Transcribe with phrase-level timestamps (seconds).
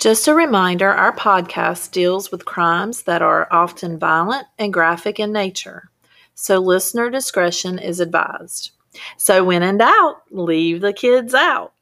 [0.00, 5.30] Just a reminder our podcast deals with crimes that are often violent and graphic in
[5.30, 5.90] nature,
[6.34, 8.70] so listener discretion is advised.
[9.18, 11.74] So, when in doubt, leave the kids out.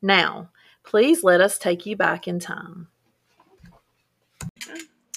[0.00, 0.48] Now,
[0.84, 2.88] please let us take you back in time.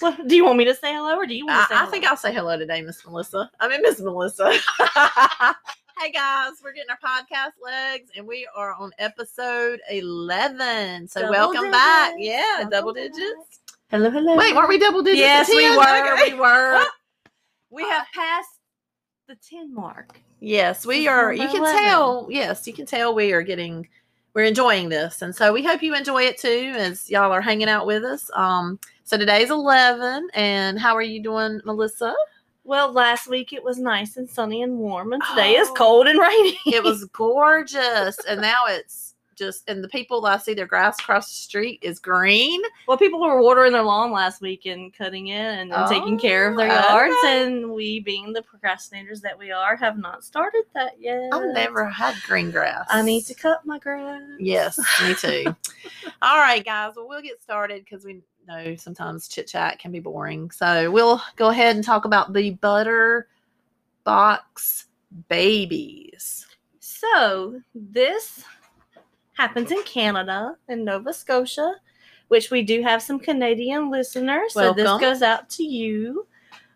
[0.02, 1.76] Well, do you want me to say hello or do you want I, to say
[1.76, 1.92] I hello?
[1.92, 3.50] think I'll say hello today, Miss Melissa.
[3.62, 4.54] I mean, Miss Melissa.
[6.04, 11.08] hey guys, we're getting our podcast legs, and we are on episode eleven.
[11.08, 12.16] So Double welcome back.
[12.18, 13.62] Yeah, double, Double digits.
[13.90, 14.36] Hello, hello.
[14.36, 15.22] Wait, weren't we double digits?
[15.22, 16.14] Yes, we were.
[16.14, 16.34] Okay.
[16.34, 16.84] We were.
[17.70, 18.50] we have passed
[19.30, 20.20] the 10 mark.
[20.42, 21.32] Yes, we This are.
[21.32, 21.84] You can 11.
[21.84, 22.28] tell.
[22.30, 23.88] Yes, you can tell we are getting.
[24.34, 27.70] We're enjoying this, and so we hope you enjoy it too, as y'all are hanging
[27.70, 28.30] out with us.
[28.34, 32.14] Um, so today's eleven, and how are you doing, Melissa?
[32.66, 35.74] Well, last week it was nice and sunny and warm, and today is Oh.
[35.74, 36.58] cold and rainy.
[36.68, 41.00] it was gorgeous and now it's just and the people that i see their grass
[41.00, 45.30] across the street is green well, people were watering their lawn last week and cutting
[45.30, 47.44] it and, and taking care of their Oh, yards, okay.
[47.48, 51.30] and we, being the procrastinators that we are, have not started that yet.
[51.34, 54.22] i've never had green grass I need to cut my grass.
[54.40, 55.46] yes me too
[56.22, 60.00] all right guys well we'll get started because we know sometimes chit chat can be
[60.00, 63.28] boring so we'll go ahead and talk about the butter
[64.04, 64.88] box
[65.28, 66.46] babies
[67.04, 68.44] So this
[69.34, 71.76] happens in Canada in Nova Scotia,
[72.30, 74.54] which we do have some Canadian listeners.
[74.54, 76.26] So this goes out to you.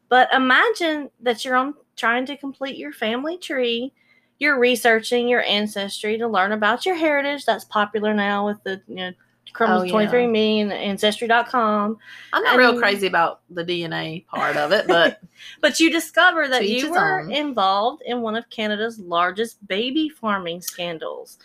[0.09, 3.94] But imagine that you're on trying to complete your family tree.
[4.40, 7.46] You're researching your ancestry to learn about your heritage.
[7.46, 9.12] That's popular now with the you know
[9.53, 10.08] Crumbles Oh, yeah.
[10.09, 11.98] 23andMe and Ancestry.com.
[12.34, 15.22] i'm not real crazy about the dna part of it but
[15.62, 17.31] But you discover that you were own.
[17.31, 21.38] involved in one of Canada's largest baby farming scandals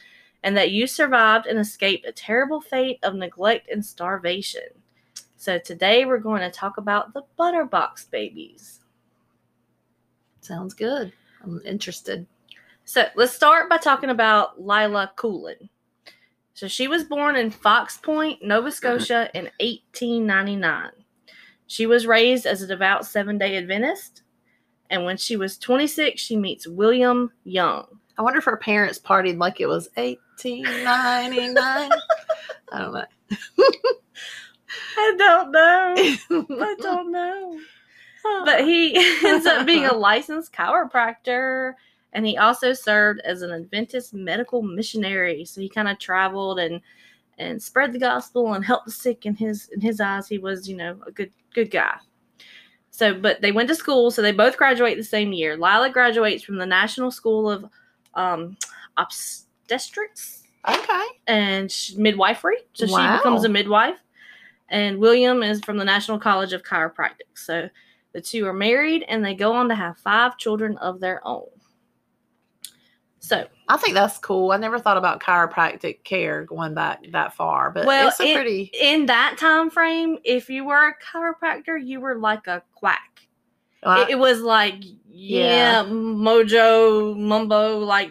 [0.43, 4.63] and that you survived and escaped a terrible fate of neglect and starvation.
[5.37, 8.81] So today we're going to talk about the butterbox babies.
[10.41, 11.13] sounds good
[11.45, 12.27] i'm interested
[12.85, 15.69] So let's start by talking about Lila Coolen.
[16.55, 18.73] So she was born in Fox Point, Nova mhm.
[18.73, 20.91] Scotia in 1899.
[21.67, 24.23] She was raised as a devout seven day Adventist.
[24.91, 27.87] And when she was 26, she meets William Young.
[28.19, 31.91] I wonder if her parents partied like it was 1899.
[32.73, 33.05] I don't know.
[34.97, 35.95] I don't know.
[36.63, 37.59] I don't know.
[38.45, 38.95] But he
[39.27, 41.75] ends up being a licensed chiropractor
[42.13, 45.45] and he also served as an Adventist medical missionary.
[45.45, 46.81] So he kind of traveled and
[47.39, 50.69] and spread the gospel and helped the sick in his in his eyes he was,
[50.69, 51.97] you know, a good good guy.
[52.91, 55.57] So but they went to school, so they both graduate the same year.
[55.57, 57.65] Lila graduates from the National School of
[58.15, 58.57] um
[58.99, 61.05] obstetrics okay.
[61.27, 62.59] and sh- midwifery.
[62.75, 63.97] So she becomes a midwife.
[64.69, 67.35] And William is from the National College of Chiropractic.
[67.35, 67.69] So
[68.13, 71.49] the two are married and they go on to have five children of their own.
[73.25, 74.51] So, I think that's cool.
[74.51, 78.35] I never thought about chiropractic care going back that far, but well, it's a it-
[78.35, 78.71] pretty.
[78.81, 83.21] in that time frame, if you were a chiropractor, you were like a quack.
[83.85, 84.75] well, it, it was like,
[85.09, 88.11] yeah, mojo, mumbo, like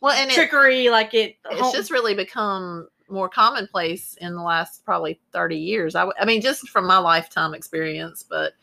[0.00, 1.36] well, and it, trickery, like it.
[1.50, 5.94] it's just really become more commonplace in the last probably 30 years.
[5.94, 8.54] I, w- I mean, just from my lifetime experience, but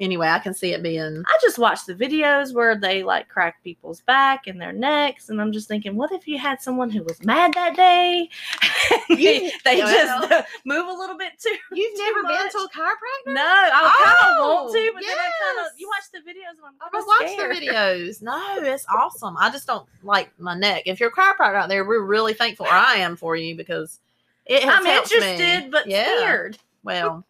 [0.00, 1.22] anyway, I can see it being.
[1.26, 5.40] I just watched the videos where they like crack people's back and their necks, and
[5.40, 8.28] I'm just thinking, what if you had someone who was mad that day?
[9.08, 11.54] they they just uh, move a little bit too.
[11.72, 13.34] You've too never been to a chiropractor?
[13.34, 15.72] No, I kind of want Oh, to, but then I kind of yes.
[15.78, 17.56] you watch the videos and I'm watched scared.
[17.56, 18.22] the videos.
[18.22, 19.36] No, it's awesome.
[19.38, 20.84] I just don't like my neck.
[20.86, 22.66] If you're a chiropractor out there, we're really thankful.
[22.66, 24.00] Or I am for you because
[24.46, 25.16] it has I'm helped me.
[25.18, 26.16] interested, but Yeah.
[26.18, 26.58] scared.
[26.82, 27.24] Well,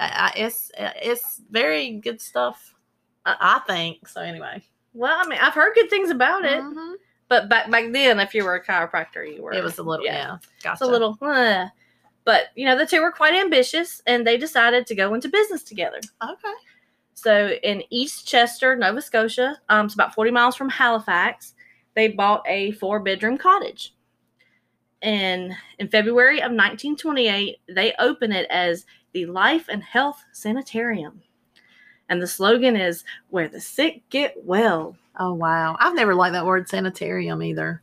[0.00, 2.74] I, I, it's it's very good stuff.
[3.24, 4.20] I, I think so.
[4.22, 4.62] Anyway,
[4.94, 6.94] Well, I mean, I've heard good things about it, Mhm.
[7.28, 9.52] but back back then, if you were a chiropractor, you were.
[9.52, 10.38] it was a little yeah.
[10.62, 10.72] Gotcha.
[10.72, 11.16] It's a little.
[11.20, 11.66] uh,
[12.24, 15.62] but you know, the two were quite ambitious, and they decided to go into business
[15.62, 16.00] together.
[16.22, 16.52] okay.
[17.14, 21.52] So in East Chester, Nova Scotia, um, it's about 40 miles from Halifax,
[21.94, 23.94] they bought a four bedroom cottage.
[25.02, 31.22] And in February of 1928, they open it as the Life and Health Sanitarium.
[32.08, 34.96] And the slogan is where the sick get well.
[35.18, 37.82] Oh wow, I've never liked that word sanitarium either.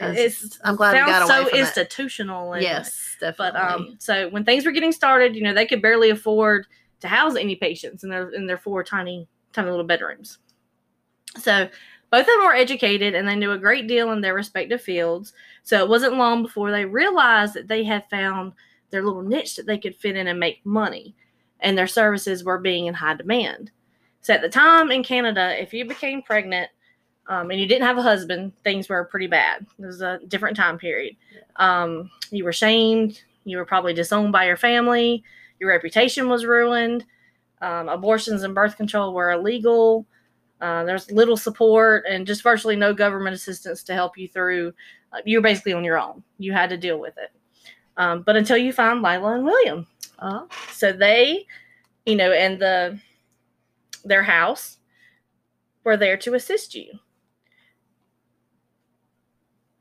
[0.00, 2.52] It's- I'm glad we sounds got away so institutional.
[2.54, 3.60] And, Yes, definitely.
[3.60, 6.66] but um, so when things were getting started, you know, they could barely afford
[7.00, 10.38] to house any patients in their in their four tiny tiny little bedrooms.
[11.38, 11.68] So
[12.10, 15.32] both of them were educated and they knew a great deal in their respective fields.
[15.64, 18.52] So it wasn't long before they realized that they had found
[18.90, 21.14] their little niche that they could fit in and make money.
[21.60, 23.70] And their services were being in high demand.
[24.20, 26.70] So at the time in Canada, if you became pregnant
[27.28, 29.66] um, and you didn't have a husband, things were pretty bad.
[29.78, 31.16] It was a different time period.
[31.56, 33.22] Um, you were shamed.
[33.44, 35.22] You were probably disowned by your family.
[35.60, 37.04] Your reputation was ruined.
[37.62, 40.06] Um, abortions and birth control were illegal.
[40.60, 44.72] Uh, there's little support and just virtually no government assistance to help you through.
[45.12, 46.22] Uh, you were basically on your own.
[46.38, 47.30] You had to deal with it.
[47.96, 49.86] Um, but until you find Lila and William,
[50.18, 51.46] Oh, so they,
[52.06, 52.98] you know, and the
[54.04, 54.78] their house
[55.84, 56.86] were there to assist you.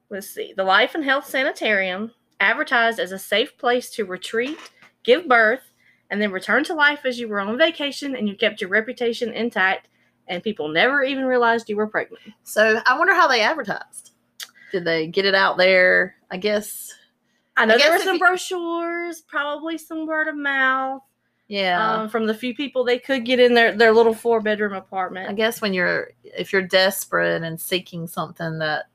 [0.09, 0.53] Let's see.
[0.55, 4.57] The Life and Health Sanitarium advertised as a safe place to retreat,
[5.03, 5.61] give birth,
[6.09, 9.33] and then return to life as you were on vacation and you kept your reputation
[9.33, 9.87] intact
[10.27, 12.23] and people never even realized you were pregnant.
[12.43, 14.11] so I wonder how they advertised.
[14.71, 16.15] Did they get it out there?
[16.29, 16.91] I guess.
[17.57, 21.01] I know I there were some you- brochures, probably some word of mouth
[21.47, 21.93] Yeah.
[21.93, 25.29] um, from the few people they could get in their, their little four bedroom apartment.
[25.29, 28.85] I guess when you're if you're desperate and seeking something that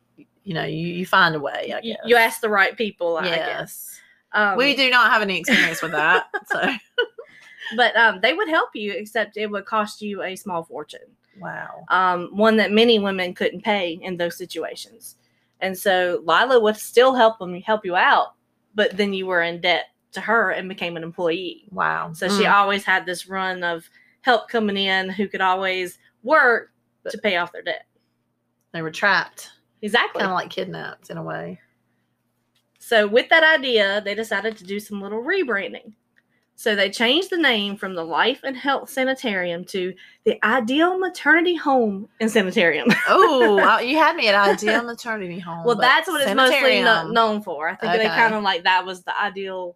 [0.44, 1.72] you know you, you find a way.
[1.74, 3.36] I you, guess you ask the right people, I guess.
[3.36, 4.00] Yes.
[4.32, 6.26] Um, we do not have any experience with that.
[6.50, 6.60] So
[7.76, 11.00] but um, they would help you, except it would cost you a small fortune,
[11.38, 11.84] wow.
[11.88, 15.16] um, one that many women couldn't pay in those situations.
[15.60, 18.34] And so Lila would still help them help you out,
[18.74, 21.68] but then you were in debt to her and became an employee.
[21.70, 22.12] Wow.
[22.12, 22.52] So she Mm.
[22.52, 23.88] always had this run of
[24.22, 26.72] help coming in who could always work
[27.08, 27.86] to pay off their debt.
[28.72, 29.50] they were trapped.
[29.82, 30.20] Exactly.
[30.20, 31.58] Kind of like kidnapped in a way.
[32.78, 35.92] So, with that idea, they decided to do some little rebranding.
[36.60, 41.56] So, they changed the name from the Life and Health Sanitarium to the Ideal Maternity
[41.56, 42.88] Home and Sanitarium.
[43.08, 45.64] Oh, you had me at Ideal Maternity Home.
[45.64, 47.70] well, that's what it's mostly no- known for.
[47.70, 49.74] I think they kind of like that was the ideal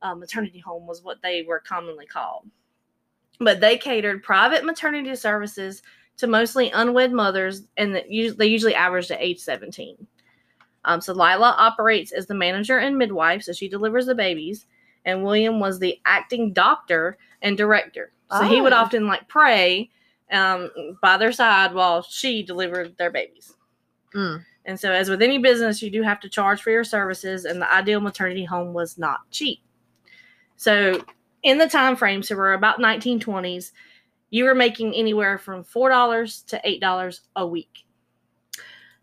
[0.00, 2.46] uh, maternity home, was what they were commonly called.
[3.38, 5.82] But they catered private maternity services
[6.16, 10.06] to mostly unwed mothers, and that they usually averaged at age 17.
[10.86, 14.64] Um, so Lila operates as the manager and midwife, so she delivers the babies,
[15.06, 18.12] and William was the acting doctor and director.
[18.30, 18.76] So he would Oh.
[18.76, 19.88] often like pray
[20.30, 20.68] um,
[21.00, 23.54] by their side while she delivered their babies.
[24.14, 24.44] Mm.
[24.64, 27.62] And so, as with any business, you do have to charge for your services, and
[27.62, 29.60] the ideal maternity home was not cheap.
[30.56, 31.04] So,
[31.44, 33.70] in the time frame, so we're about 1920s,
[34.30, 37.84] you were making anywhere from four dollars to eight dollars a week.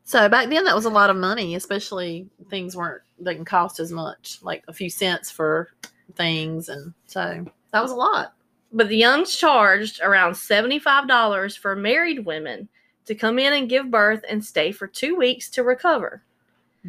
[0.03, 3.89] So back then, that was a lot of money, especially things weren't didn't cost as
[3.91, 5.69] much, like a few cents for
[6.15, 8.33] things, and so that was a lot.
[8.71, 12.67] But the Youngs charged around $75 for married women
[13.05, 16.23] to come in and give birth and stay for two weeks to recover.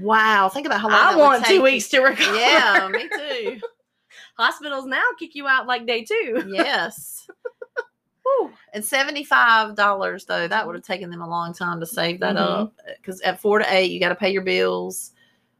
[0.00, 2.36] Wow, think about how long I want two weeks to recover.
[2.36, 3.60] Yeah, me too.
[4.38, 6.44] Hospitals now kick you out like day two.
[6.48, 7.28] yes.
[8.24, 8.50] Whew.
[8.72, 12.36] And seventy-five dollars though, that would have taken them a long time to save that
[12.36, 12.38] Mhm.
[12.62, 12.72] up.
[12.96, 15.12] Because at four to eight, you got to pay your bills.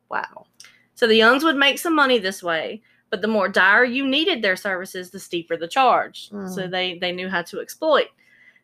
[0.09, 0.47] Wow.
[0.95, 2.83] So the Youngs would make some money this way,
[3.15, 6.31] but the more dire you needed their services, the steeper the charge.
[6.31, 6.35] So
[6.67, 6.71] Mm.
[6.73, 8.09] they they knew how to exploit.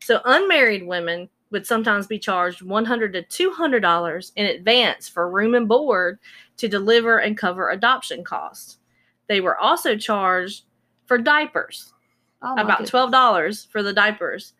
[0.01, 5.07] So unmarried women would sometimes be charged one hundred to two hundred dollars in advance
[5.07, 6.19] for room and board
[6.57, 8.79] to deliver and cover adoption costs.
[9.27, 10.65] They were also charged
[11.05, 11.93] for diapers,
[12.41, 12.89] Oh, about goodness.
[12.89, 14.51] twelve dollars for the diapers,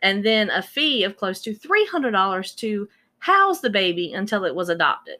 [0.00, 2.88] and then a fee of close to three hundred dollars to
[3.18, 5.16] house the baby until it was adopted.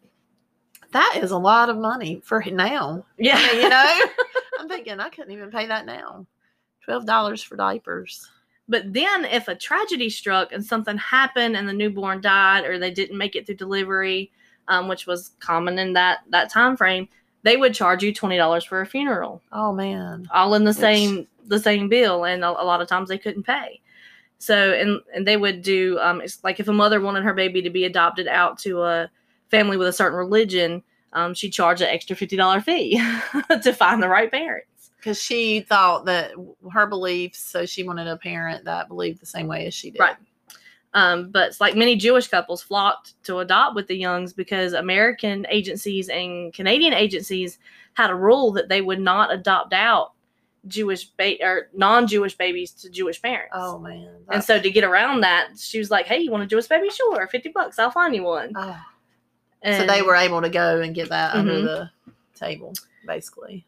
[0.92, 3.04] That is a lot of money for now.
[3.18, 4.00] Yeah, you know,
[4.58, 6.26] I'm thinking I couldn't even pay that now.
[6.84, 8.28] Twelve dollars for diapers.
[8.68, 12.90] But then, if a tragedy struck and something happened and the newborn died, or they
[12.90, 14.30] didn't make it through delivery,
[14.68, 17.08] um, which was common in that that time frame,
[17.42, 20.28] they would charge you twenty dollars for a funeral, Oh man.
[20.32, 23.18] all in the Which- same the same bill, and a, a lot of times they
[23.18, 23.80] couldn't pay.
[24.38, 27.60] So, and and they would do um, it's like if a mother wanted her baby
[27.62, 29.10] to be adopted out to a
[29.50, 33.00] family with a certain religion, um, she charged an extra fifty dollar fee
[33.62, 34.90] to find the right parents.
[34.96, 36.32] Because she thought that
[36.72, 40.00] her beliefs, so she wanted a parent that believed the same way as she did.
[40.00, 40.16] Right.
[40.92, 45.46] Um, but it's like many Jewish couples flocked to adopt with the Youngs because American
[45.48, 47.58] agencies and Canadian agencies
[47.94, 50.12] had a rule that they would not adopt out
[50.66, 53.54] Jewish ba- or non-Jewish babies to Jewish parents.
[53.56, 54.10] Oh man.
[54.30, 56.90] And so to get around that, she was like, "Hey, you want a Jewish baby?
[56.90, 58.80] Sure, fifty bucks, I'll find you one." Oh.
[59.62, 61.64] And so they were able to go and get that under Mhm.
[61.64, 61.90] the
[62.34, 62.72] table,
[63.06, 63.66] basically.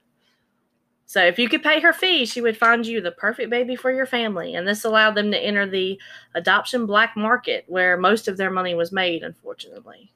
[1.05, 3.93] So if you could pay her fee, she would find you the perfect baby for
[3.93, 6.01] your family, and this allowed them to enter the
[6.35, 9.23] adoption black market, where most of their money was made.
[9.23, 10.11] Unfortunately,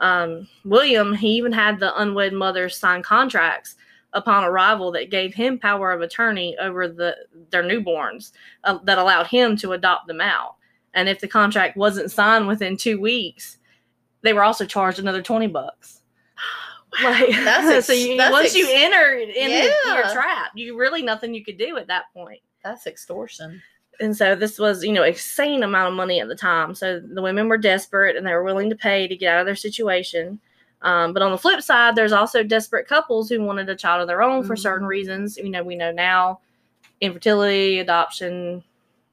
[0.00, 3.76] um, William he even had the unwed mothers sign contracts
[4.12, 7.16] upon arrival that gave him power of attorney over the
[7.50, 8.32] their newborns
[8.64, 10.56] uh, that allowed him to adopt them out.
[10.94, 13.57] And if the contract wasn't signed within two weeks,
[14.22, 16.02] they were also charged another twenty bucks.
[17.02, 21.02] Like That's so, you, that's once ex- you enter in the, your trap, you really
[21.02, 22.40] nothing you could do at that point.
[22.64, 23.62] That's extortion.
[24.00, 26.74] and so this was you know insane amount of money at the time.
[26.74, 29.46] So the women were desperate and they were willing to pay to get out of
[29.46, 30.40] their situation.
[30.82, 34.08] Um, but on the flip side there's also desperate couples who wanted a child of
[34.08, 34.90] their own for certain Mhm.
[34.90, 35.36] reasons.
[35.36, 36.40] You know we know now
[37.00, 38.62] infertility adoption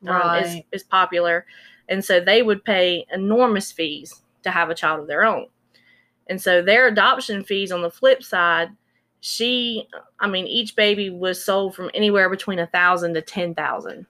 [0.08, 1.46] um, is, is popular.
[1.90, 5.48] And so they would pay enormous fees to have a child of their own.
[6.28, 8.70] And so their adoption fees on the flip side
[9.22, 9.88] she
[10.20, 14.06] i mean each baby was sold from anywhere between a thousand to ten thousand.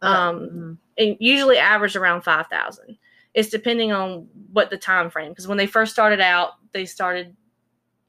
[0.00, 2.96] Um, mm, it usually averaged around 5000
[3.34, 7.36] it's depending on what the time frame because when they first started out they started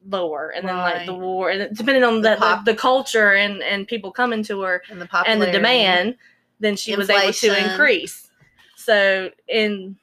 [0.08, 3.34] lower and then like the war and depending on the, The the, pop- the culture
[3.34, 6.16] and and people coming to her and the and the demand
[6.60, 8.30] then she was able to increase.
[8.76, 9.96] So in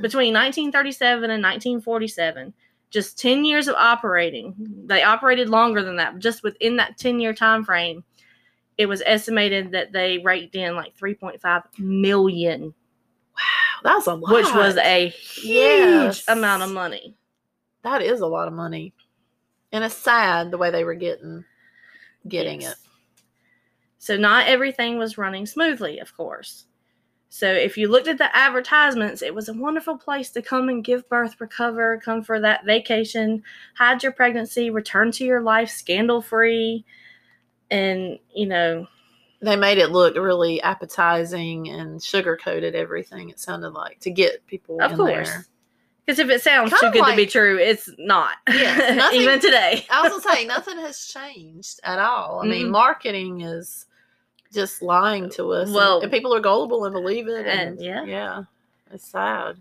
[0.00, 2.52] between 1937 and 1947
[2.90, 4.54] just 10 years of operating
[4.86, 8.02] they operated longer than that just within that 10 year time frame
[8.76, 12.62] it was estimated that they raked in like 3.5 million
[13.34, 14.32] wow That's a lot.
[14.32, 16.24] which was a huge Yes.
[16.28, 17.14] amount of money
[17.82, 18.92] that is a lot of money,
[19.70, 21.44] and it's sad the way they were getting
[22.26, 22.72] getting Yes.
[22.72, 22.78] it.
[23.98, 26.66] So not everything was running smoothly, of course.
[27.30, 30.82] So if you looked at the advertisements, it was a wonderful place to come and
[30.82, 33.42] give birth, recover, come for that vacation,
[33.76, 36.84] hide your pregnancy, return to your life scandal free.
[37.70, 38.86] And, you know,
[39.42, 43.28] They made it look really appetizing and sugar coated everything.
[43.28, 45.28] It sounded like to get people of in course.
[45.28, 45.44] there.
[46.06, 48.30] Because if it sounds Kind too good to be true, it's not.
[48.48, 49.84] Yes, nothing- Even today.
[49.90, 52.40] I was gonna say nothing has changed at all.
[52.42, 52.70] I mean, Mm-mm.
[52.70, 53.84] marketing is
[54.52, 55.66] just lying to us.
[55.68, 57.46] and- Well- and, people are gullible and believe it.
[57.46, 58.04] And, And- yeah.
[58.04, 58.42] yeah,
[58.92, 59.60] it's sad.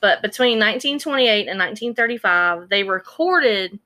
[0.00, 3.78] but between 1928 and 1935 they recorded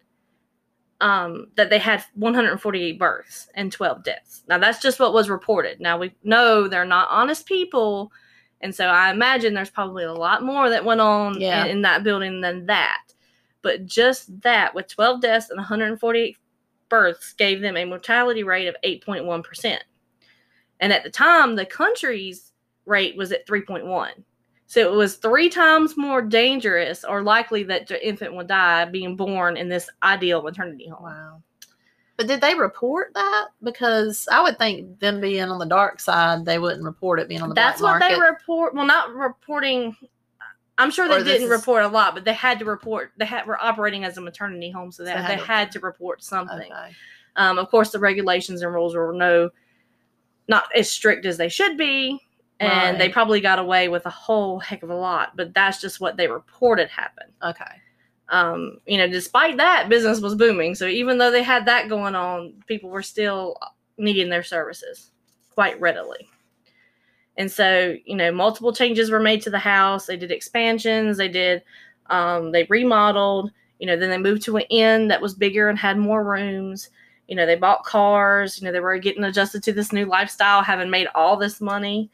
[1.01, 5.81] um, that they had 148 births and 12 deaths now that's just what was reported
[5.81, 8.11] now we know they're not honest people
[8.63, 11.65] and so i imagine there's probably a lot more that went on Yeah.
[11.65, 13.03] in, in that building than that
[13.63, 16.37] but just that with 12 deaths and 148
[16.89, 19.79] births gave them a mortality rate of 8.1%
[20.81, 22.53] and at the time the country's
[22.85, 24.11] rate was at 3.1
[24.67, 29.17] so it was three times more dangerous or likely that the infant would die being
[29.17, 31.05] born in this ideal maternity home.
[31.05, 31.43] Wow.
[32.17, 33.49] But did they report that?
[33.63, 37.43] Because I would think them being on the dark side, they wouldn't report it being
[37.43, 38.75] on the dark That's what they report.
[38.75, 39.95] Well, not reporting.
[40.79, 43.13] I'm sure they didn't report a lot, but they had to report.
[43.19, 45.45] They had were operating as a maternity home, so they, So they they had to-
[45.47, 46.73] had to report something.
[46.73, 46.91] Okay.
[47.37, 49.51] Um, of course, the regulations and rules were no,
[50.49, 52.21] not as strict as they should be,
[52.61, 55.37] and they probably got away with a whole heck of a lot.
[55.37, 57.33] But that's just what they reported happened.
[57.43, 57.83] Okay.
[58.29, 60.75] um, you know, despite that, business was booming.
[60.75, 63.57] So even though they had that going on, people were still
[63.99, 65.11] needing their services
[65.55, 66.29] quite readily.
[67.37, 70.07] And so, you know, multiple changes were made to the house.
[70.07, 71.19] They did expansions.
[71.19, 71.63] They did,
[72.07, 73.53] um, they remodeled.
[73.79, 76.89] You know, then they moved to an inn that was bigger and had more rooms.
[77.29, 78.59] You know, they bought cars.
[78.59, 82.11] You know, they were getting adjusted to this new lifestyle, having made all this money.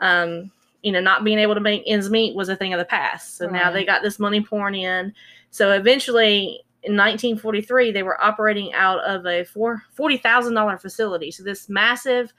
[0.00, 0.50] Um,
[0.82, 3.36] you know, not being able to make ends meet was a thing of the past.
[3.36, 5.12] So now they got this money pouring in.
[5.50, 11.30] So eventually, in 1943, they were operating out of a four forty thousand dollar facility.
[11.30, 12.32] So this massive,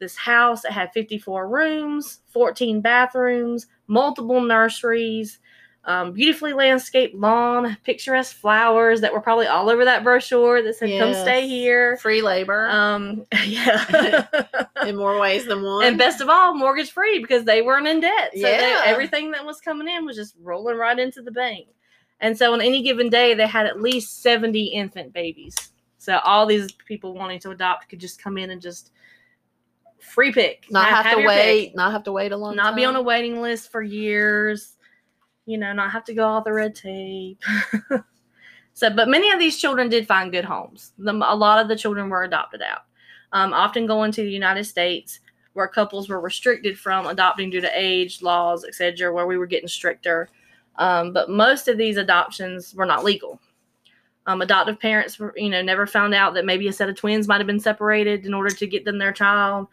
[0.00, 5.38] this house that had 54 rooms, 14 bathrooms, multiple nurseries,
[5.86, 10.98] um, beautifully landscaped lawn, picturesque flowers that were probably all over that brochure that said
[10.98, 14.26] "Come stay here." Free labor Um, yeah.
[14.86, 15.84] in more ways than one.
[15.84, 18.30] and best of all, mortgage free because they weren't in debt.
[18.34, 18.82] So they- Yeah.
[18.86, 21.68] everything that was coming in was just rolling right into the bank.
[22.20, 25.54] And so on any given day, they had at least 70 infant babies.
[25.98, 28.92] So all these people wanting to adopt could just come in and just
[30.00, 30.66] free pick.
[30.70, 31.66] not have, to wait.
[31.68, 31.76] pick.
[31.76, 32.76] Not have to wait a long Not time.
[32.76, 34.76] be on a waiting list for years.
[35.46, 37.42] You know, not have to go all the red tape.
[38.74, 40.92] so, but many of these children did find good homes.
[40.98, 42.82] The, a lot of the children were adopted out,
[43.32, 45.20] um, often going to the United States
[45.54, 49.68] where couples were restricted from adopting due to age, laws, etc., where we were getting
[49.68, 50.28] stricter.
[50.76, 53.40] Um, but most of these adoptions were not legal.
[54.26, 57.28] Um, adoptive parents, were, you know, never found out that maybe a set of twins
[57.28, 59.68] might have been separated in order to get them their child.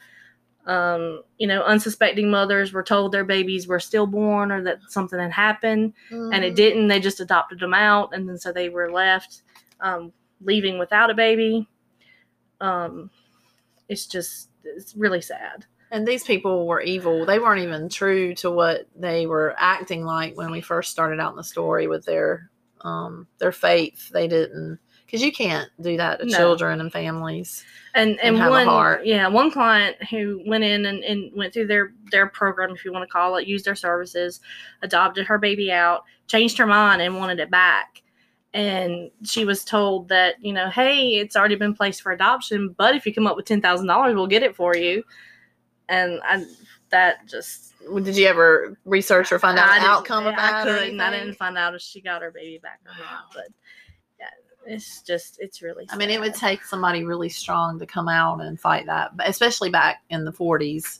[0.65, 5.31] Um, you know, unsuspecting mothers were told their babies were stillborn or that something had
[5.31, 6.55] happened, and it Mhm.
[6.55, 6.87] didn't.
[6.87, 9.41] They just adopted them out, and then so they were left
[9.79, 11.67] um, leaving without a baby.
[12.59, 13.09] Um,
[13.89, 15.65] it's just it's really sad.
[15.89, 17.25] And these people were evil.
[17.25, 21.31] They weren't even true to what they were acting like when we first started out
[21.31, 22.49] in the story with their
[22.81, 24.09] um their faith.
[24.09, 24.79] They didn't
[25.11, 26.37] because you can't do that to No.
[26.37, 27.65] children and families.
[27.93, 31.91] and and, and one yeah one client who went in and, and went through their
[32.09, 34.39] their program if you want to call it used their services
[34.81, 38.01] adopted her baby out changed her mind and wanted it back
[38.53, 42.95] and she was told that you know hey it's already been placed for adoption but
[42.95, 45.03] if you come up with $10000 we'll get it for you
[45.89, 46.45] and I,
[46.91, 50.53] that just Did you ever research or find out I outcome of that?
[50.53, 50.99] I couldn't.
[51.01, 53.25] I didn't find out if she got her baby back or not.
[53.33, 53.47] But
[54.65, 55.85] it's just it's really.
[55.89, 59.69] I mean, it would take somebody really strong to come out and fight that, especially
[59.69, 60.99] back in the 40s,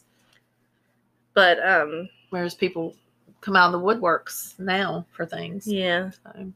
[1.33, 2.95] But um, whereas people
[3.41, 5.67] come out of the woodworks now for things.
[5.67, 6.51] yeah, So,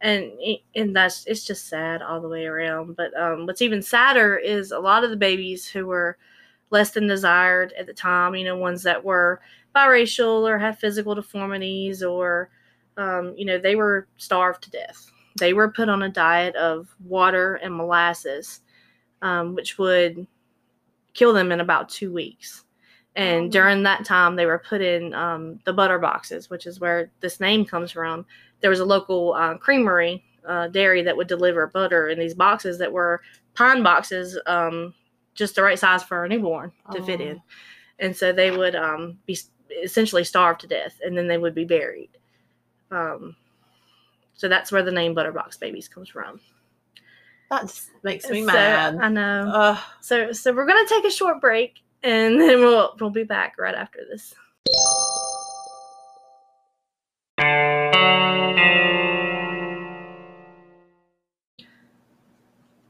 [0.00, 0.32] and
[0.74, 2.96] and that's it's just sad all the way around.
[2.96, 6.16] But um, what's even sadder is a lot of the babies who were
[6.70, 8.34] less than desired at the time.
[8.34, 9.40] You know, ones that were
[9.74, 12.50] biracial or had physical deformities, or
[12.96, 15.10] um, you know, they were starved to death.
[15.38, 18.60] They were put on a diet of water and molasses,
[19.22, 20.26] um, which would
[21.12, 22.64] kill them in about two weeks.
[23.16, 23.50] And Oh.
[23.50, 27.40] during that time, they were put in um, the butter boxes, which is where this
[27.40, 28.26] name comes from
[28.60, 32.78] there was a local uh, creamery uh, dairy that would deliver butter in these boxes
[32.78, 33.20] that were
[33.54, 34.94] pine boxes um,
[35.34, 37.24] just the right size for a newborn to fit Oh.
[37.24, 37.42] in
[37.98, 39.38] and so they would um, be
[39.82, 42.08] essentially starved to death and then they would be buried
[42.90, 43.36] um,
[44.34, 46.40] so that's where the name butterbox babies comes from
[47.50, 48.96] that just makes me So, mad.
[49.00, 49.78] i know Ugh.
[50.00, 53.74] so so we're gonna take a short break and then we'll we'll be back right
[53.74, 54.34] after this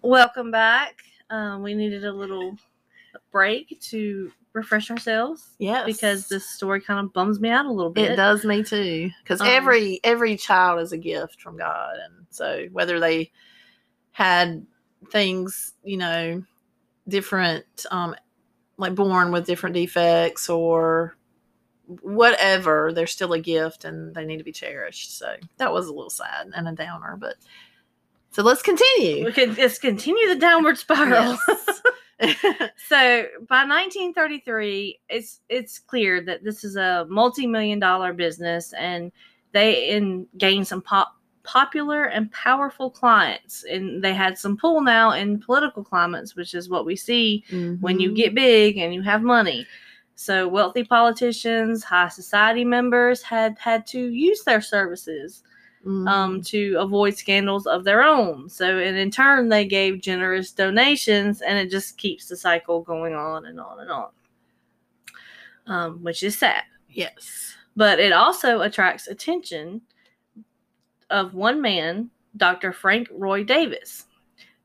[0.02, 0.96] Welcome back.
[1.30, 2.56] Um, we needed a little
[3.32, 5.84] break to refresh ourselves yes.
[5.84, 8.12] because this story kind of bums me out a little bit.
[8.12, 12.26] It does me too, because Um, every every child is a gift from God, and
[12.30, 13.32] so whether they
[14.12, 14.64] had
[15.10, 16.42] things, you know,
[17.08, 18.14] different, um,
[18.78, 21.16] like born with different defects or
[22.00, 25.18] whatever, they're still a gift, and they need to be cherished.
[25.18, 27.34] So that was a little sad and a downer, but
[28.30, 29.24] so let's continue.
[29.24, 31.36] We could just continue the downward spiral.
[31.48, 31.80] Yes.
[32.88, 39.12] so by 1933, it's it's clear that this is a multi-million dollar business, and
[39.52, 45.12] they in gained some pop, popular and powerful clients, and they had some pull now
[45.12, 47.44] in political climates, which is what we see
[47.80, 48.16] when you Mhm.
[48.16, 49.66] get big and you have money.
[50.16, 55.42] So wealthy politicians, high society members had had to use their services
[55.84, 56.46] um, Mhm.
[56.46, 58.48] to avoid scandals of their own.
[58.48, 63.14] So, and in turn, they gave generous donations, and it just keeps the cycle going
[63.14, 64.08] on and on and on,
[65.66, 66.64] um, which is sad.
[66.88, 67.56] yes.
[67.76, 69.82] But it also attracts attention
[71.10, 72.72] of one man, Dr.
[72.72, 74.06] Frank Roy Davis.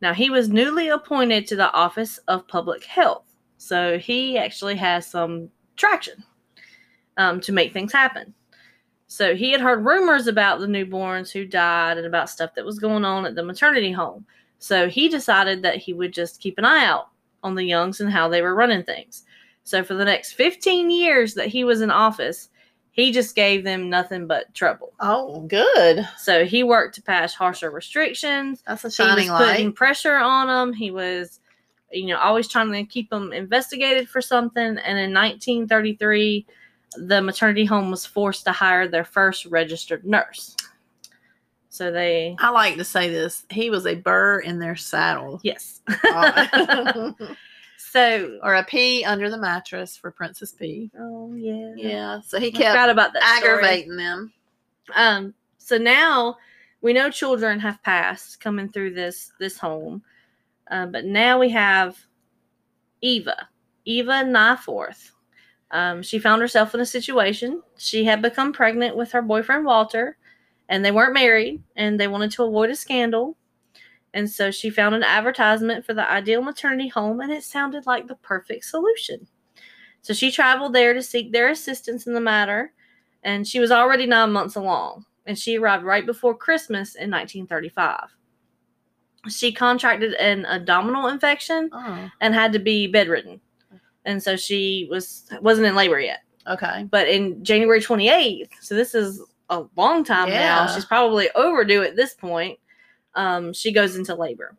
[0.01, 3.25] Now, he was newly appointed to the Office of Public Health,
[3.57, 6.23] so he actually has some traction
[7.17, 8.33] um, to make things happen.
[9.11, 12.77] So he had heard rumors about the newborns who died and about stuff that was
[12.77, 14.23] going on at the maternity home.
[14.59, 17.09] So he decided that he would just keep an eye out
[17.41, 19.23] on the youngs and how they were running things.
[19.63, 22.49] So for the next 15 years that he was in office,
[22.91, 24.93] he just gave them nothing but trouble.
[24.99, 26.07] Oh, good.
[26.17, 28.61] So he worked to pass harsher restrictions.
[28.67, 29.75] That's a shining He was putting light.
[29.75, 30.73] pressure on them.
[30.73, 31.39] He was,
[31.91, 34.61] you know, always trying to keep them investigated for something.
[34.77, 36.45] And in 1933,
[36.95, 40.55] the maternity home was forced to hire their first registered nurse.
[41.69, 43.45] So they, I like to say this.
[43.51, 45.39] He was a burr in their saddle.
[45.43, 45.81] yes.
[45.87, 47.11] Uh,
[47.77, 50.89] so, or a pea under the mattress for Princess P.
[50.99, 52.21] oh yeah, Yeah.
[52.21, 53.37] So he kept forgot about that.
[53.37, 53.53] story.
[53.53, 54.33] aggravating them.
[54.95, 56.37] Um, so now
[56.81, 60.01] we know children have passed coming through this this home,
[60.71, 61.97] uh, but now we have
[63.01, 63.47] Eva,
[63.85, 65.11] Eva Nieforth.
[65.71, 67.61] Um, she found herself in a situation.
[67.77, 70.17] She had become pregnant with her boyfriend Walter,
[70.67, 73.37] and they weren't married, and they wanted to avoid a scandal.
[74.13, 78.07] And so she found an advertisement for the ideal maternity home, and it sounded like
[78.07, 79.27] the perfect solution.
[80.01, 82.73] So she traveled there to seek their assistance in the matter,
[83.23, 88.15] and she was already nine months along, and she arrived right before Christmas in 1935.
[89.27, 93.41] She contracted an abdominal infection Oh, and had to be bedridden,
[94.05, 96.21] and so she was wasn't in labor yet.
[96.47, 96.85] okay.
[96.89, 100.67] But in January 28th, so this is a long time now.
[100.67, 102.59] She's probably overdue at this point.
[103.15, 104.55] Um, she goes into labor,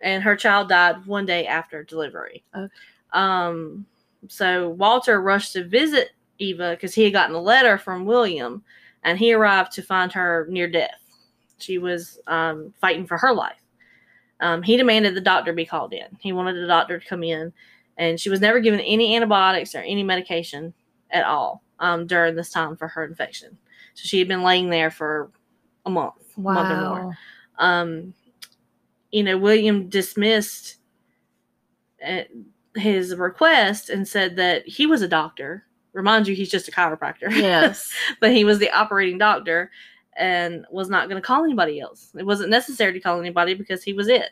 [0.00, 2.42] and her child died one day after delivery.
[2.54, 2.72] Okay.
[3.12, 3.86] Um,
[4.28, 8.62] so Walter rushed to visit Eva because he had gotten a letter from William,
[9.04, 11.00] and he arrived to find her near death.
[11.58, 13.62] She was um, fighting for her life.
[14.40, 16.06] Um, he demanded the doctor be called in.
[16.18, 17.52] He wanted the doctor to come in,
[17.96, 20.74] and she was never given any antibiotics or any medication
[21.10, 23.56] at all um, during this time for her infection.
[23.94, 25.30] So she had been laying there for
[25.84, 27.18] a month, month or more.
[27.58, 28.14] Um,
[29.10, 30.76] you know, William dismissed
[32.06, 32.22] uh,
[32.74, 35.64] his request and said that he was a doctor.
[35.92, 37.30] Remind you, he's just a chiropractor.
[37.30, 37.90] Yes.
[38.20, 39.70] but he was the operating doctor
[40.16, 42.10] and was not going to call anybody else.
[42.18, 44.30] It wasn't necessary to call anybody because he was it.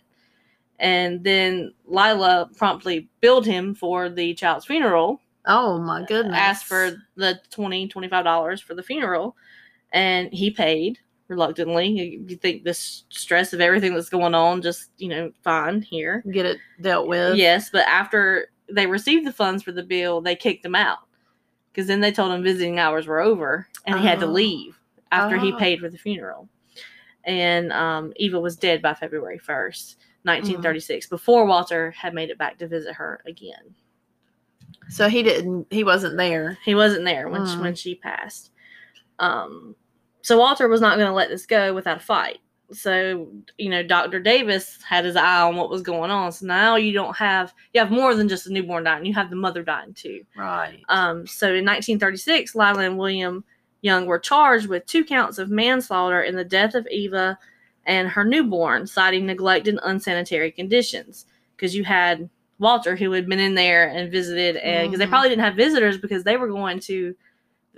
[0.80, 6.34] And then Lila promptly billed him for the child's funeral, Oh my goodness.
[6.36, 9.36] asked for the 20 $25 for the funeral,
[9.92, 11.88] and he paid reluctantly.
[12.28, 16.22] You think this stress of everything that's going on, just, you know, fine here.
[16.32, 17.36] get it dealt with.
[17.36, 20.98] Yes, but after they received the funds for the bill, they kicked him out
[21.72, 24.30] because then they told him visiting hours were over and he had to Oh.
[24.32, 24.78] leave
[25.12, 25.56] after he Oh.
[25.58, 26.48] paid for the funeral.
[27.24, 32.58] And um, Eva was dead by February 1st, 1936, before Walter had made it back
[32.58, 33.74] to visit her again.
[34.88, 35.66] So he didn't.
[35.70, 36.58] He wasn't there.
[36.64, 37.60] He wasn't there when she, Mm.
[37.60, 38.50] when she passed.
[39.18, 39.74] Um,
[40.22, 42.38] so Walter was not going to let this go without a fight.
[42.72, 46.32] So you know, Doctor Davis had his eye on what was going on.
[46.32, 49.04] So now you don't have you have more than just a newborn dying.
[49.04, 50.24] You have the mother dying too.
[50.36, 50.80] Right.
[50.88, 53.44] Um, so in 1936, Lila and William
[53.82, 57.38] Young were charged with two counts of manslaughter in the death of Eva
[57.86, 61.26] and her newborn, citing neglect and unsanitary conditions.
[61.56, 65.10] Because you had Walter, who had been in there and visited, and because they Mhm.
[65.10, 67.14] probably didn't have visitors because they were going to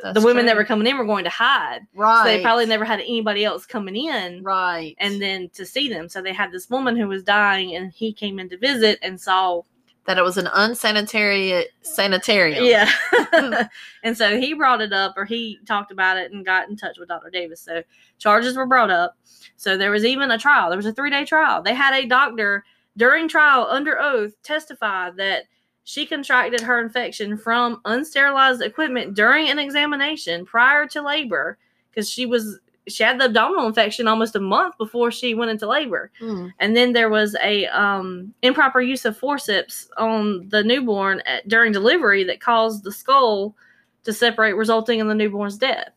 [0.02, 1.80] That's the women that were coming in were going to hide.
[1.94, 2.18] right.
[2.24, 4.94] So they probably never had anybody else coming in right.
[4.98, 6.08] and then to see them.
[6.10, 9.18] So they had this woman who was dying, and he came in to visit and
[9.20, 9.62] saw
[10.06, 12.64] that it was an unsanitary sanitarium.
[12.64, 12.90] Yeah.
[14.02, 16.98] and so he brought it up or he talked about it and got in touch
[16.98, 17.30] with Dr.
[17.30, 17.60] Davis.
[17.60, 17.82] So
[18.18, 19.16] charges were brought up.
[19.56, 20.68] So there was even a trial.
[20.68, 21.62] There was a three day trial.
[21.62, 22.64] They had a doctor
[22.96, 25.44] during trial under oath testify that
[25.84, 31.58] she contracted her infection from unsterilized equipment during an examination prior to labor
[31.90, 35.66] because she was she had the abdominal infection almost a month before she went into
[35.66, 36.52] labor Mm.
[36.60, 41.72] and then there was a um, improper use of forceps on the newborn at, during
[41.72, 43.56] delivery that caused the skull
[44.04, 45.88] to separate, resulting in the newborn's death.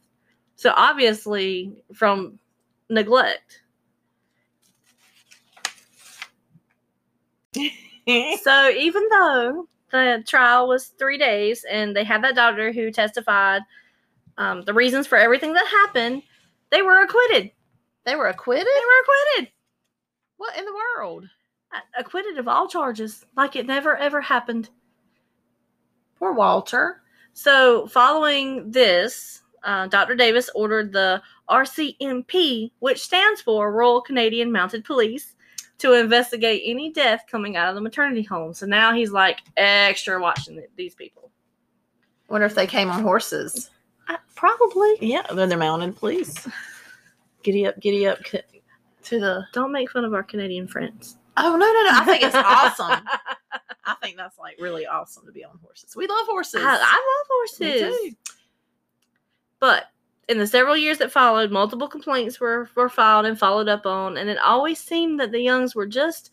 [0.55, 2.39] So obviously, from
[2.89, 3.61] neglect.
[8.41, 13.61] so even though the trial was three days and they had that doctor who testified
[14.37, 16.23] um, the reasons for everything that happened,
[16.71, 17.51] they were acquitted.
[18.05, 18.65] They were acquitted.
[18.65, 19.53] They were acquitted.
[20.37, 21.29] What in the world?
[21.97, 24.69] acquitted of all charges, like it never ever happened.
[26.17, 27.01] Poor Walter.
[27.33, 30.15] So, following this, uh, Dr.
[30.15, 35.35] Davis ordered the RCMP, which stands for Royal Canadian Mounted Police,
[35.77, 38.53] to investigate any death coming out of the maternity home.
[38.53, 41.31] So now he's like extra watching these people.
[42.27, 43.71] Wonder if they came on horses.
[44.09, 44.97] Uh, probably.
[44.99, 46.47] Yeah, then they're mounted police.
[47.43, 49.45] Giddy up, giddy up to the.
[49.53, 51.17] Don't make fun of our Canadian friends.
[51.37, 51.91] Oh no, no, no!
[51.93, 53.07] I think it's awesome.
[53.85, 55.95] I think that's like really awesome to be on horses.
[55.95, 56.61] We love horses.
[56.63, 58.15] I, I love horses.
[59.59, 59.85] But
[60.27, 64.17] in the several years that followed, multiple complaints were, were filed and followed up on,
[64.17, 66.31] and it always seemed that the Youngs were just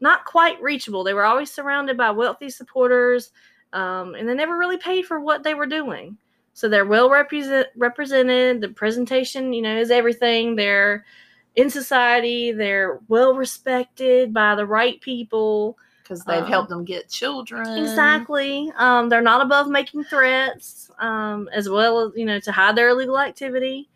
[0.00, 1.04] not quite reachable.
[1.04, 3.32] They were always surrounded by wealthy supporters,
[3.72, 6.16] um, and they never really paid for what they were doing.
[6.52, 8.60] So they're well represent, represented.
[8.60, 10.56] The presentation, you know, is everything.
[10.56, 11.04] They're
[11.56, 12.52] in society.
[12.52, 15.78] They're well respected by the right people.
[16.02, 17.78] because they've Um, helped them get children.
[17.78, 18.72] Exactly.
[18.76, 22.88] Um, they're not above making threats, um, as well as you know to hide their
[22.88, 23.88] illegal activity.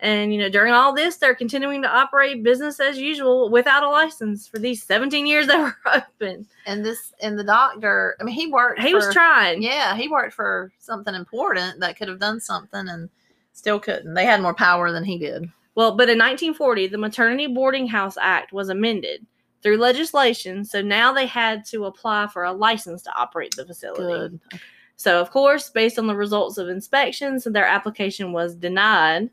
[0.00, 3.88] And you know during all this, they're continuing to operate business as usual without a
[3.88, 6.46] license for these 17 years they were open.
[6.66, 8.16] And this and the doctor.
[8.20, 8.80] I mean, he worked.
[8.80, 9.62] He was trying.
[9.62, 13.08] Yeah, he worked for something important that could have done something and
[13.52, 14.14] still couldn't.
[14.14, 15.50] They had more power than he did.
[15.74, 19.24] Well, but in 1940, the Maternity Boarding House Act was amended
[19.62, 24.02] through legislation, so now they had to apply for a license to operate the facility.
[24.02, 24.60] Good.
[24.96, 29.30] So, of course, based on the results of inspections, their application was denied,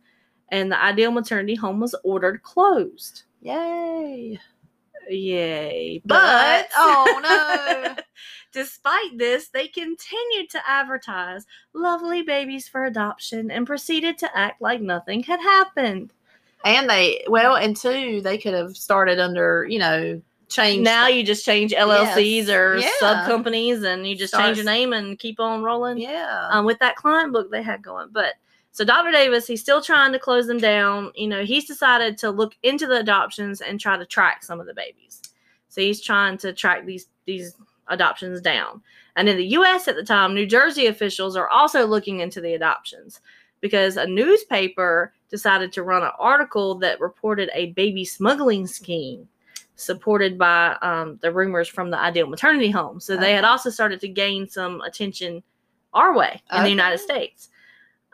[0.50, 3.24] and the ideal maternity home was ordered closed.
[3.42, 4.40] Yay.
[5.10, 6.02] Yay.
[6.06, 7.96] But, oh no.
[8.52, 14.82] Despite this, they continued to advertise lovely babies for adoption and proceeded to act like
[14.82, 16.12] nothing had happened.
[16.64, 20.84] And they, well, and two, they could have started under, you know, change.
[20.86, 22.50] now you just change LLCs Yes.
[22.50, 22.90] or Yeah.
[23.00, 25.98] sub companies and you just change your name and keep on rolling.
[25.98, 26.48] yeah.
[26.50, 28.08] um, with that client book they had going.
[28.12, 28.34] But
[28.76, 29.10] so Dr.
[29.14, 31.14] Davis, he's still trying to close them down.
[31.16, 34.66] You know, he's decided to look into the adoptions and try to track some of
[34.66, 35.22] the babies.
[35.70, 37.56] So he's trying to track these these
[37.88, 38.84] adoptions down.
[39.16, 42.54] And in the US at the time, New Jersey officials are also looking into the
[42.54, 43.22] adoptions
[43.62, 49.26] because a newspaper decided to run an article that reported a baby smuggling scheme
[49.78, 53.00] supported by um, the rumors from the ideal maternity home.
[53.00, 55.44] So they had also started to gain some attention
[55.94, 57.52] our way in the United States.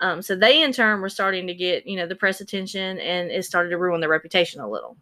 [0.02, 3.32] Um, so they in turn were starting to get, you know, the press attention and
[3.32, 4.98] it started to ruin their reputation a little.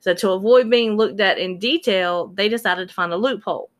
[0.00, 3.70] So to avoid being looked at in detail, they decided to find a loophole.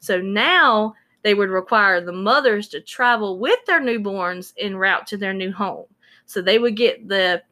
[0.00, 5.16] So now they would require the mothers to travel with their newborns en route to
[5.16, 5.86] their new home.
[6.24, 7.42] So they would get the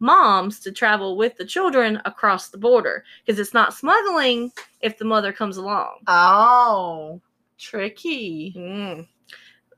[0.00, 5.04] moms to travel with the children across the border because it's not smuggling if the
[5.04, 5.98] mother comes along.
[6.08, 7.20] oh,
[7.58, 8.52] tricky.
[8.56, 9.06] Mm.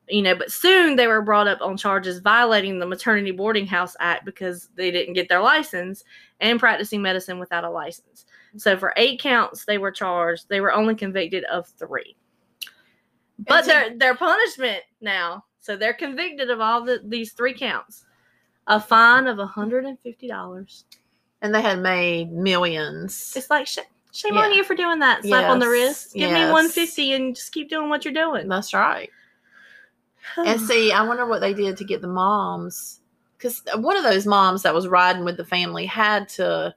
[0.08, 3.96] You know, but soon they were brought up on charges violating the Maternity Boarding House
[4.00, 6.04] Act because they didn't get their license
[6.40, 8.26] and practicing medicine without a license.
[8.56, 10.48] So for eight counts they were charged.
[10.48, 12.16] They were only convicted of three.
[13.38, 18.04] But their their punishment now, so they're convicted of all the, these three counts.
[18.66, 20.84] A fine of $150.
[21.42, 23.32] And they had made millions.
[23.36, 23.78] It's like sh-
[24.12, 25.22] shame on you for doing that.
[25.22, 26.14] Slap on the wrist.
[26.14, 26.52] Give me yes.
[26.52, 28.48] 150 and just keep doing what you're doing.
[28.48, 29.10] That's right.
[30.36, 33.00] And see, I wonder what they did to get the moms.
[33.36, 36.74] Because one of those moms that was riding with the family had to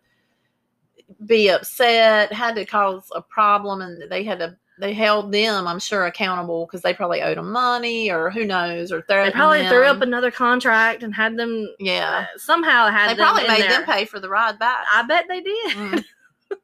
[1.26, 4.58] be upset, had to cause a problem, and they had to.
[4.80, 8.92] They held them, I'm sure, accountable because they probably owed them money, or who knows,
[8.92, 9.72] or They probably them.
[9.72, 12.28] threw up another contract and had them yeah.
[12.32, 13.70] uh, somehow had They probably made there.
[13.70, 14.86] them pay for the ride back.
[14.94, 15.72] I bet they did.
[15.72, 16.04] Mm.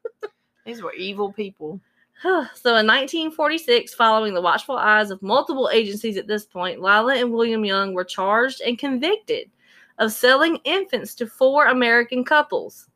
[0.64, 1.80] These were evil people.
[2.54, 7.30] so in 1946, following the watchful eyes of multiple agencies at this point, Lila and
[7.30, 9.50] William Young were charged and convicted
[9.98, 12.88] of selling infants to four American couples.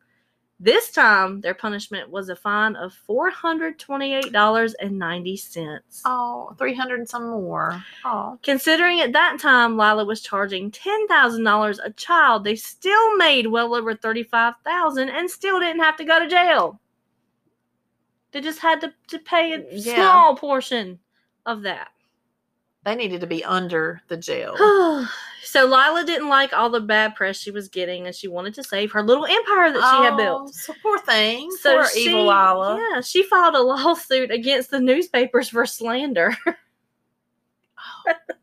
[0.61, 5.81] This time, their punishment was a fine of $428.90.
[6.07, 7.85] Oh, 300 and some more.
[8.07, 8.38] Oh.
[8.43, 13.49] Considering at that time Lila was charging ten thousand dollars a child, they still made
[13.49, 16.81] well over thirty-five thousand and still didn't have to go to jail.
[18.33, 19.95] They just had to, to pay a Yeah.
[19.95, 20.99] small portion
[21.47, 21.88] of that.
[22.85, 24.55] They needed to be under the jail.
[25.45, 28.62] so Lila didn't like all the bad press she was getting, and she wanted to
[28.64, 30.43] save her little empire that she had built.
[30.49, 31.51] Oh, So poor thing.
[31.61, 32.79] So poor she, evil Lila.
[32.95, 36.37] yeah, she filed a lawsuit against the newspapers for slander.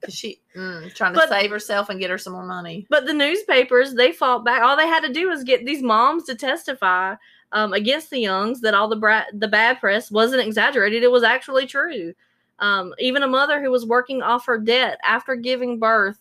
[0.09, 2.85] she mm, trying to But- save herself and get her some more money.
[2.89, 4.61] But the newspapers, they fought back.
[4.61, 7.15] All they had to do was get these moms to testify
[7.51, 11.23] um, against the Youngs that all the bra- the bad press wasn't exaggerated; it was
[11.23, 12.13] actually true.
[12.59, 16.19] Um, even a mother who was working off her debt after giving birth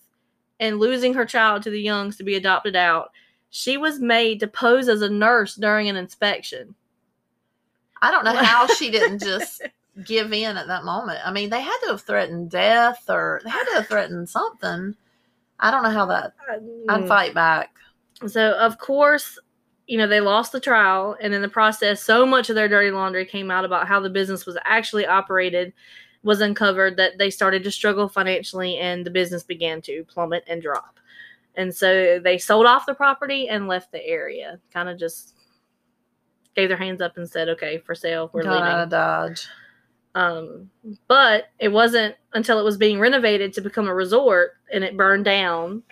[0.59, 3.11] and losing her child to the Youngs to be adopted out,
[3.51, 6.75] she was made to pose as a nurse during an inspection.
[8.03, 9.63] I don't know how she didn't just
[10.05, 11.21] give in at that moment.
[11.25, 14.95] I mean, they had to have threatened death or they had to have threatened something.
[15.61, 16.35] I don't know how that.
[16.89, 17.77] I'd fight back.
[18.27, 19.39] So of course,
[19.87, 22.91] you know, they lost the trial and in the process so much of their dirty
[22.91, 25.73] laundry came out about how the business was actually operated
[26.23, 30.63] was uncovered that they started to struggle financially and the business began to plummet and
[30.63, 30.99] drop.
[31.55, 34.59] And so they sold off the property and left the area.
[34.73, 35.35] Kind of just
[36.57, 39.47] gave their hands up and said, "Okay, for sale, we're Got out leaving." of Dodge.
[40.17, 40.71] Um,
[41.09, 45.25] but it wasn't until it was being renovated to become a resort and it burned
[45.25, 45.83] down.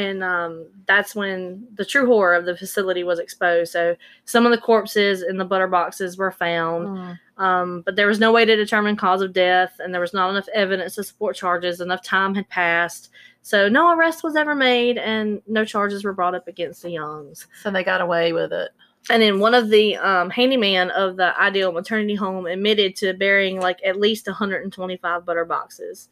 [0.00, 3.72] And um, that's when the true horror of the facility was exposed.
[3.72, 7.18] So some of the corpses in the butter boxes were found, Mm.
[7.36, 10.30] um, but there was no way to determine cause of death, and there was not
[10.30, 11.80] enough evidence to support charges.
[11.80, 13.10] Enough time had passed,
[13.42, 17.46] so no arrest was ever made, and no charges were brought up against the Youngs.
[17.62, 18.70] So they got away with it.
[19.10, 23.58] And then one of the um, handyman of the ideal maternity home admitted to burying
[23.60, 26.08] like at least 125 butter boxes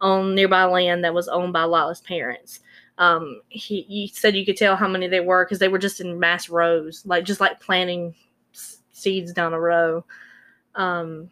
[0.00, 2.60] on nearby land that was owned by Lila's parents.
[2.98, 6.00] Um, he, he said you could tell how many they were because they were just
[6.00, 8.14] in mass rows, like just like planting
[8.52, 10.04] s- seeds down a row.
[10.74, 11.30] Um,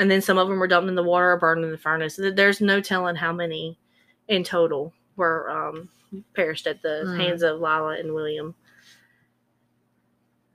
[0.00, 2.18] and then some of them were dumped in the water or burned in the furnace.
[2.18, 3.78] There's no telling how many
[4.26, 5.88] in total were um,
[6.34, 7.16] perished at the Mm.
[7.20, 8.54] hands of Lila and William.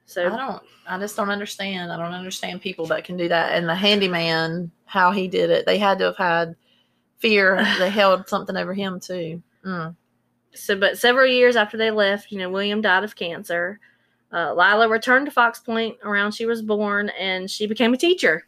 [0.05, 0.63] So I don't.
[0.87, 1.91] I just don't understand.
[1.91, 3.53] I don't understand people that can do that.
[3.53, 6.55] And the handyman, how he did it, they had to have had
[7.19, 7.63] fear.
[7.77, 9.41] They held something over him too.
[9.63, 9.95] Mm.
[10.53, 13.79] So but several years after they left you know william died of cancer
[14.31, 18.45] Uh, Lila returned to Fox Point around she was born, and she became a teacher.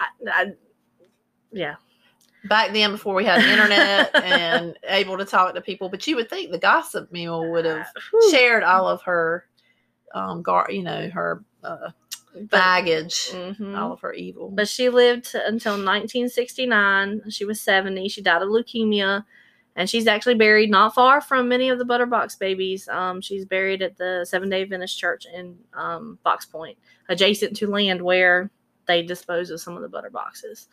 [0.00, 0.52] I, I,
[1.52, 1.76] yeah,
[2.46, 6.16] Back then, before we had the internet and able to talk to people, but you
[6.16, 8.30] would think the gossip mill would have Whew.
[8.32, 9.46] shared all of her,
[10.16, 11.90] um, gar- you know, her uh,
[12.50, 13.78] baggage, Mhm.
[13.78, 14.50] all of her evil.
[14.50, 17.22] But she lived until 1969.
[17.30, 18.08] She was 70.
[18.08, 19.24] She died of leukemia.
[19.76, 22.86] And she's actually buried not far from many of the Butterbox babies.
[22.88, 27.66] Um, she's buried at the Seven Day Adventist Church in um, Fox Point, adjacent to
[27.66, 28.50] land where
[28.86, 30.68] they dispose of some of the Butterboxes.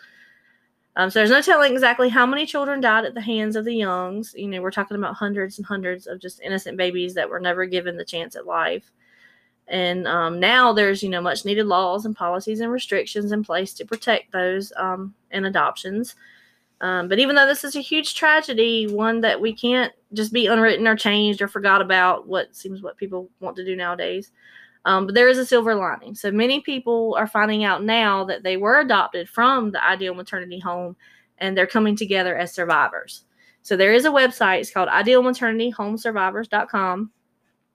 [0.98, 3.76] Um, so there's no telling exactly how many children died at the hands of the
[3.76, 4.34] Youngs.
[4.38, 7.66] You know, we're talking about hundreds and hundreds of just innocent babies that were never
[7.66, 8.92] given the chance at life.
[9.68, 13.74] And um, now there's, you know, much needed laws and policies and restrictions in place
[13.76, 16.16] to protect those um, in adoptions.
[16.82, 20.48] Um, but even though this is a huge tragedy, one that we can't just be
[20.48, 24.32] unwritten or changed or forgot about, what seems what people want to do nowadays.
[24.86, 26.16] Um, but there is a silver lining.
[26.16, 30.58] So many people are finding out now that they were adopted from the ideal maternity
[30.58, 30.96] home
[31.38, 33.26] and they're coming together as survivors.
[33.62, 37.12] So there is a website, it's called idealmaternityhomesurvivors.com.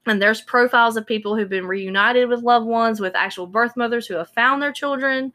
[0.07, 4.07] And there's profiles of people who've been reunited with loved ones, with actual birth mothers
[4.07, 5.33] who have found their children.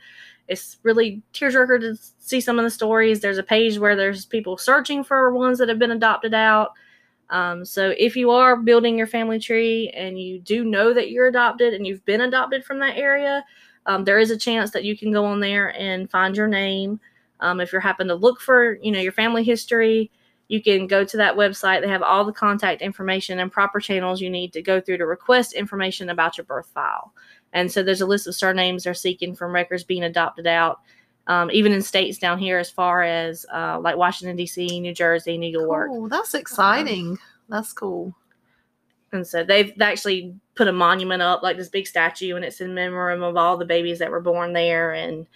[0.52, 3.20] It's really tearjerker to see some of the stories.
[3.20, 6.74] There's a page where there's people searching for ones that have been adopted out.
[7.30, 11.28] Um, so if you are building your family tree and you do know that you're
[11.28, 13.46] adopted and you've been adopted from that area,
[13.86, 17.00] um, there is a chance that you can go on there and find your name.
[17.40, 20.12] Um, if you're happen to look for, you know, your family history,
[20.50, 21.82] you can go to that website.
[21.82, 25.06] They have all the contact information and proper channels you need to go through to
[25.06, 27.14] request information about your birth file.
[27.54, 30.80] And so there's a list of surnames they're seeking from records being adopted out,
[31.28, 35.38] um, even in states down here as far as uh, like Washington, D.C., New Jersey,
[35.38, 35.90] New York.
[35.90, 36.08] Cool.
[36.08, 37.18] That's exciting.
[37.50, 38.16] That's cool.
[39.12, 42.74] And so they've actually put a monument up, like this big statue, and it's in
[42.74, 44.94] memoriam of all the babies that were born there.
[44.94, 45.28] And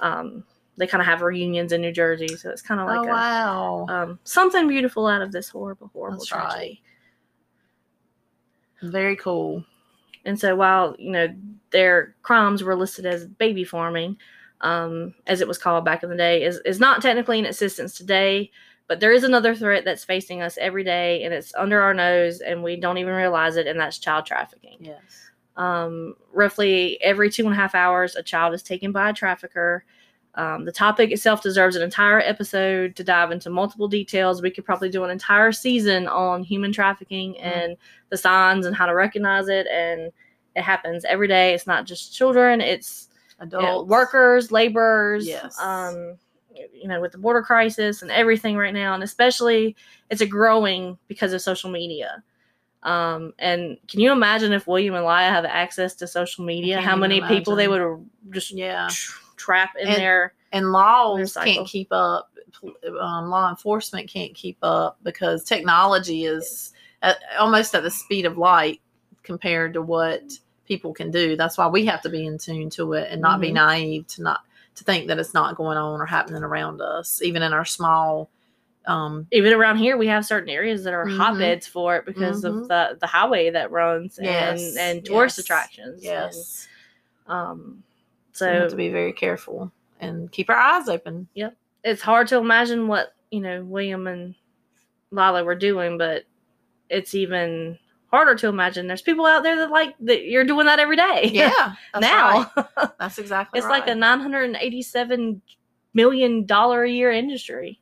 [0.00, 0.44] um,
[0.76, 2.28] they kind of have reunions in New Jersey.
[2.28, 5.90] So it's kind of like oh a, wow, um, something beautiful out of this horrible,
[5.92, 6.82] horrible That's tragedy.
[8.82, 9.64] very cool.
[10.24, 11.28] And so while, you know,
[11.70, 14.16] their crimes were listed as baby farming,
[14.60, 17.96] um, as it was called back in the day, is, is not technically in existence
[17.96, 18.50] today.
[18.88, 22.40] But there is another threat that's facing us every day, and it's under our nose,
[22.40, 24.78] and we don't even realize it, and that's child trafficking.
[24.80, 25.30] Yes.
[25.56, 29.84] Um, roughly every two and a half hours, a child is taken by a trafficker.
[30.34, 34.40] Um, the topic itself deserves an entire episode to dive into multiple details.
[34.40, 37.46] We could probably do an entire season on human trafficking Mm-hmm.
[37.46, 37.76] and
[38.08, 39.66] the signs and how to recognize it.
[39.66, 40.10] And
[40.56, 41.52] it happens every day.
[41.54, 43.08] It's not just children, it's
[43.40, 45.26] you know, workers, laborers.
[45.26, 45.58] Yes.
[45.60, 46.16] Um,
[46.74, 49.74] you know, with the border crisis and everything right now, and especially
[50.10, 52.22] it's a growing because of social media.
[52.82, 56.96] Um, and can you imagine if William and Lila have access to social media, how
[56.96, 58.10] many people they imagine.
[58.26, 58.88] would just Yeah.
[58.90, 59.12] tr-
[59.42, 60.34] trap in And- there?
[60.52, 62.28] and laws can't keep up.
[63.00, 68.36] Um, law enforcement can't keep up because technology is at, almost at the speed of
[68.36, 68.80] light
[69.22, 70.22] compared to what
[70.68, 71.34] people can do.
[71.36, 73.54] That's why we have to be in tune to it and not be Mhm.
[73.54, 74.40] naive to not
[74.74, 78.28] to think that it's not going on or happening around us, even in our small.
[78.86, 81.16] Um, Even around here, we have certain areas that are Mhm.
[81.16, 82.48] hotbeds for it because Mhm.
[82.62, 86.02] of the the highway that runs Yes, and and tourist yes, attractions.
[86.04, 86.68] yes,
[87.26, 87.82] And, um.
[88.32, 91.28] So we have to be very careful and keep our eyes open.
[91.34, 91.56] Yep.
[91.84, 94.34] It's hard to imagine what you know William and
[95.10, 96.24] Lila were doing, but
[96.88, 97.78] it's even
[98.10, 101.30] harder to imagine there's people out there that like that you're doing that every day.
[101.32, 102.90] Yeah, that's now right.
[102.98, 103.58] that's exactly.
[103.58, 105.40] it's like a 987
[105.94, 107.80] million dollar a year industry.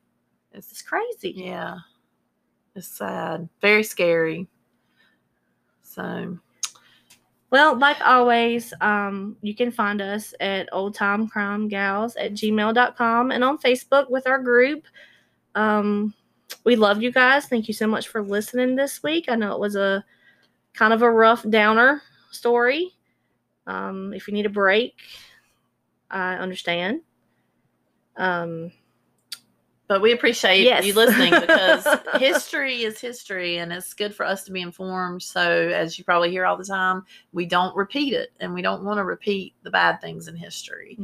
[0.53, 1.33] It's It's crazy.
[1.35, 1.77] Yeah.
[2.75, 3.49] It's sad.
[3.61, 4.47] Very scary.
[5.81, 6.37] So
[7.51, 13.31] Well, like always, um, you can find us at Old Time Crime Gals at gmail.com
[13.31, 14.85] and on Facebook with our group.
[15.53, 16.13] Um,
[16.63, 17.47] we love you guys.
[17.47, 19.25] Thank you so much for listening this week.
[19.27, 20.03] I know it was a
[20.73, 22.93] kind of a rough downer story.
[23.67, 24.95] Um, if you need a break,
[26.09, 27.01] I understand.
[28.15, 28.71] Um,
[29.91, 30.85] but we appreciate Yes.
[30.85, 31.85] you listening because
[32.17, 35.21] history is history and it's good for us to be informed.
[35.21, 38.85] So as you probably hear all the time, we don't repeat it and we don't
[38.85, 40.97] want to repeat the bad things in history.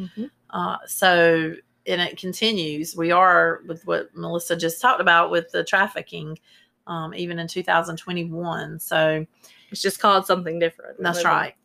[0.52, 1.54] Uh, so,
[1.86, 2.96] and it continues.
[2.96, 6.40] We are with what Melissa just talked about with the trafficking,
[6.88, 8.80] um, even in 2021.
[8.80, 9.26] So
[9.70, 11.04] It's just called something different.
[11.04, 11.56] that's right.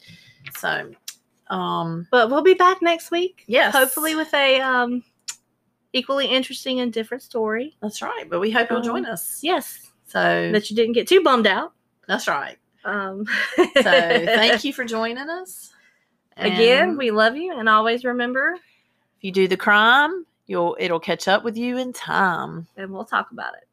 [0.58, 0.90] So,
[1.54, 3.44] um, But we'll be back next week.
[3.46, 5.04] yes, Hopefully with a um,
[5.92, 7.76] equally interesting and different story.
[7.82, 8.28] that's right.
[8.28, 9.40] But we hope you'll Um, join us.
[9.42, 9.90] Yes.
[10.06, 11.72] So That you didn't get too bummed out.
[12.06, 12.56] that's right.
[12.84, 13.24] Um,
[13.56, 15.72] So thank you for joining us.
[16.36, 21.28] Again, we love you and always remember, if you do the crime, you'll it'll catch
[21.28, 22.66] up with you in time.
[22.76, 23.68] and we'll talk about it.